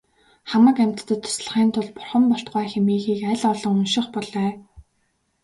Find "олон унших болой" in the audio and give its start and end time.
3.51-4.51